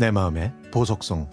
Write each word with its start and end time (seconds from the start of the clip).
내 0.00 0.10
마음의 0.10 0.50
보석성 0.72 1.28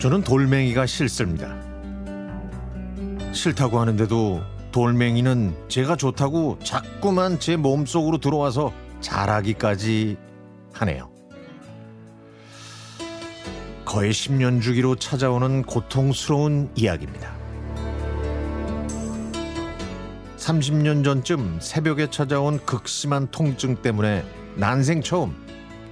저는 0.00 0.24
돌멩이가 0.24 0.86
싫습니다. 0.86 1.54
싫다고 3.32 3.78
하는데도 3.78 4.42
돌멩이는 4.72 5.68
제가 5.68 5.94
좋다고 5.94 6.58
자꾸만 6.64 7.38
제 7.38 7.56
몸속으로 7.56 8.18
들어와서 8.18 8.72
자라기까지 9.00 10.16
하네요. 10.72 11.15
거의 13.96 14.12
10년 14.12 14.60
주기로 14.60 14.96
찾아오는 14.96 15.62
고통스러운 15.62 16.68
이야기입니다. 16.74 17.34
30년 20.36 21.02
전쯤 21.02 21.60
새벽에 21.62 22.10
찾아온 22.10 22.62
극심한 22.66 23.26
통증 23.30 23.76
때문에 23.76 24.22
난생 24.56 25.00
처음 25.00 25.34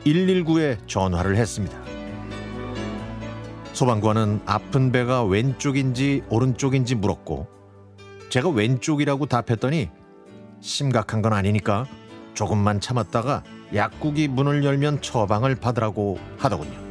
119에 0.04 0.86
전화를 0.86 1.36
했습니다. 1.36 1.80
소방관은 3.72 4.42
아픈 4.44 4.92
배가 4.92 5.24
왼쪽인지 5.24 6.24
오른쪽인지 6.28 6.96
물었고 6.96 7.46
제가 8.28 8.50
왼쪽이라고 8.50 9.24
답했더니 9.24 9.88
심각한 10.60 11.22
건 11.22 11.32
아니니까 11.32 11.86
조금만 12.34 12.82
참았다가 12.82 13.44
약국이 13.74 14.28
문을 14.28 14.62
열면 14.62 15.00
처방을 15.00 15.54
받으라고 15.54 16.18
하더군요. 16.36 16.83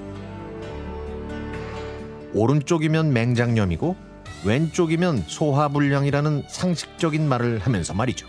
오른쪽이면 2.33 3.13
맹장염이고 3.13 3.95
왼쪽이면 4.45 5.25
소화불량이라는 5.27 6.45
상식적인 6.47 7.27
말을 7.27 7.59
하면서 7.59 7.93
말이죠. 7.93 8.27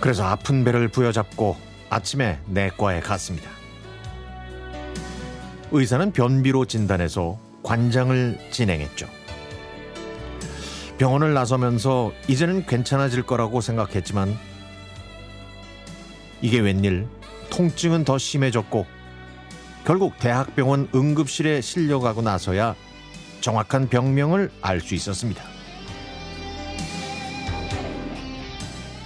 그래서 0.00 0.24
아픈 0.24 0.64
배를 0.64 0.88
부여잡고 0.88 1.56
아침에 1.90 2.38
내과에 2.46 3.00
갔습니다. 3.00 3.50
의사는 5.72 6.10
변비로 6.12 6.64
진단해서 6.64 7.38
관장을 7.62 8.38
진행했죠. 8.50 9.08
병원을 10.98 11.32
나서면서 11.34 12.12
이제는 12.28 12.66
괜찮아질 12.66 13.22
거라고 13.22 13.60
생각했지만 13.60 14.36
이게 16.42 16.58
웬일 16.58 17.06
통증은 17.50 18.04
더 18.04 18.18
심해졌고 18.18 18.86
결국 19.84 20.18
대학병원 20.18 20.88
응급실에 20.94 21.60
실려가고 21.60 22.22
나서야 22.22 22.74
정확한 23.40 23.88
병명을 23.88 24.50
알 24.60 24.80
수 24.80 24.94
있었습니다. 24.94 25.42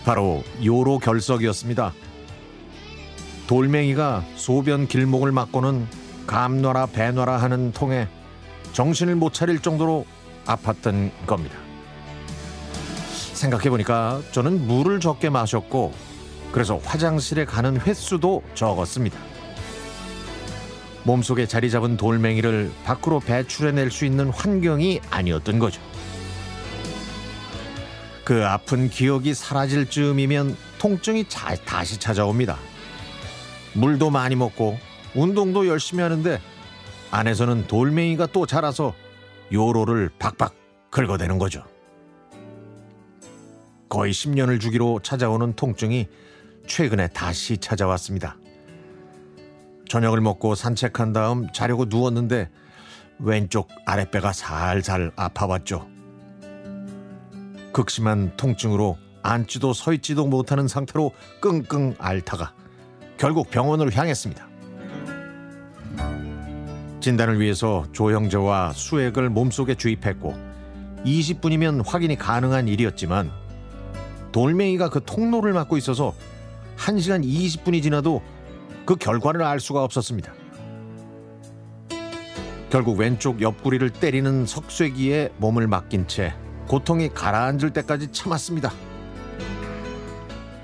바로 0.04 0.42
요로 0.62 0.98
결석이었습니다. 0.98 1.94
돌멩이가 3.46 4.24
소변 4.36 4.86
길목을 4.86 5.32
막고는 5.32 5.86
감놔라 6.26 6.86
배놔라 6.86 7.38
하는 7.38 7.72
통에 7.72 8.08
정신을 8.72 9.14
못 9.14 9.32
차릴 9.32 9.60
정도로 9.60 10.04
아팠던 10.46 11.10
겁니다. 11.26 11.56
생각해보니까 13.34 14.20
저는 14.32 14.66
물을 14.66 15.00
적게 15.00 15.30
마셨고 15.30 15.92
그래서 16.52 16.78
화장실에 16.78 17.44
가는 17.44 17.80
횟수도 17.80 18.42
적었습니다. 18.54 19.18
몸속에 21.04 21.46
자리 21.46 21.70
잡은 21.70 21.96
돌멩이를 21.96 22.72
밖으로 22.84 23.20
배출해낼 23.20 23.90
수 23.90 24.04
있는 24.04 24.30
환경이 24.30 25.00
아니었던 25.10 25.58
거죠. 25.58 25.80
그 28.24 28.44
아픈 28.46 28.88
기억이 28.88 29.34
사라질 29.34 29.88
즈음이면 29.88 30.56
통증이 30.78 31.26
자, 31.28 31.54
다시 31.66 31.98
찾아옵니다. 31.98 32.58
물도 33.74 34.10
많이 34.10 34.34
먹고 34.34 34.78
운동도 35.14 35.66
열심히 35.68 36.02
하는데 36.02 36.40
안에서는 37.10 37.66
돌멩이가 37.66 38.26
또 38.26 38.46
자라서 38.46 38.94
요로를 39.52 40.10
박박 40.18 40.54
긁어대는 40.90 41.38
거죠. 41.38 41.64
거의 43.90 44.12
10년을 44.12 44.58
주기로 44.58 45.00
찾아오는 45.02 45.54
통증이 45.54 46.08
최근에 46.66 47.08
다시 47.08 47.58
찾아왔습니다. 47.58 48.36
저녁을 49.94 50.20
먹고 50.20 50.56
산책한 50.56 51.12
다음 51.12 51.52
자려고 51.52 51.84
누웠는데 51.84 52.50
왼쪽 53.20 53.68
아랫배가 53.86 54.32
살살 54.32 55.12
아파왔죠. 55.14 55.86
극심한 57.72 58.36
통증으로 58.36 58.98
앉지도 59.22 59.72
서 59.72 59.92
있지도 59.92 60.26
못하는 60.26 60.66
상태로 60.66 61.12
끙끙 61.40 61.94
앓다가 61.98 62.54
결국 63.18 63.52
병원으로 63.52 63.92
향했습니다. 63.92 64.48
진단을 66.98 67.38
위해서 67.38 67.84
조형제와 67.92 68.72
수액을 68.72 69.30
몸속에 69.30 69.76
주입했고 69.76 70.34
20분이면 71.04 71.86
확인이 71.86 72.16
가능한 72.16 72.66
일이었지만 72.66 73.30
돌멩이가 74.32 74.90
그 74.90 75.04
통로를 75.04 75.52
막고 75.52 75.76
있어서 75.76 76.16
1시간 76.78 77.24
20분이 77.24 77.80
지나도 77.80 78.33
그 78.84 78.96
결과를 78.96 79.42
알 79.42 79.60
수가 79.60 79.82
없었습니다. 79.82 80.32
결국 82.70 82.98
왼쪽 82.98 83.40
옆구리를 83.40 83.88
때리는 83.90 84.46
석쇠기에 84.46 85.32
몸을 85.38 85.68
맡긴 85.68 86.08
채 86.08 86.34
고통이 86.66 87.10
가라앉을 87.10 87.72
때까지 87.72 88.10
참았습니다. 88.12 88.72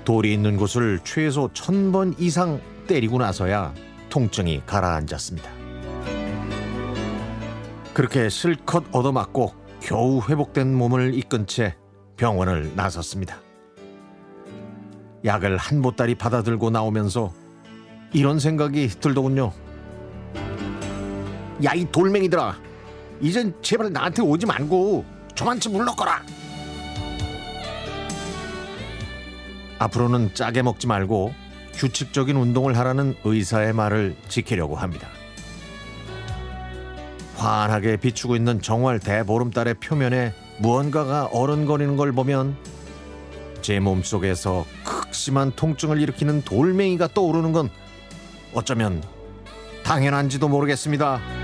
돌이 0.03 0.33
있는 0.33 0.57
곳을 0.57 0.99
최소 1.03 1.49
천 1.53 1.91
번 1.91 2.13
이상 2.17 2.59
때리고 2.87 3.19
나서야 3.19 3.73
통증이 4.09 4.63
가라앉았습니다. 4.65 5.49
그렇게 7.93 8.29
실컷 8.29 8.83
얻어맞고 8.91 9.53
겨우 9.81 10.21
회복된 10.27 10.73
몸을 10.75 11.13
이끈 11.13 11.45
채 11.47 11.75
병원을 12.17 12.73
나섰습니다. 12.75 13.37
약을 15.23 15.57
한 15.57 15.81
보따리 15.81 16.15
받아들고 16.15 16.71
나오면서 16.71 17.31
이런 18.13 18.39
생각이 18.39 18.87
들더군요. 18.89 19.53
야, 21.63 21.73
이 21.73 21.85
돌멩이들아. 21.91 22.57
이젠 23.21 23.53
제발 23.61 23.91
나한테 23.93 24.21
오지 24.21 24.45
말고 24.45 25.05
저만치 25.35 25.69
물러거라. 25.69 26.23
앞으로는 29.79 30.33
짜게 30.33 30.61
먹지 30.61 30.87
말고 30.87 31.33
규칙적인 31.73 32.35
운동을 32.35 32.77
하라는 32.77 33.15
의사의 33.23 33.73
말을 33.73 34.15
지키려고 34.27 34.75
합니다. 34.75 35.07
환하게 37.37 37.97
비추고 37.97 38.35
있는 38.35 38.61
정월 38.61 38.99
대보름달의 38.99 39.75
표면에 39.75 40.33
무언가가 40.59 41.25
어른거리는 41.25 41.95
걸 41.95 42.11
보면 42.11 42.55
제 43.61 43.79
몸속에서 43.79 44.65
극심한 44.83 45.51
통증을 45.55 45.99
일으키는 45.99 46.43
돌멩이가 46.43 47.07
떠오르는 47.07 47.51
건 47.51 47.69
어쩌면 48.53 49.03
당연한지도 49.83 50.47
모르겠습니다. 50.47 51.40